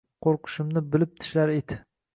Qo’rqishimni 0.27 0.83
bilib 0.97 1.15
tishlar 1.23 1.57
it. 1.61 1.79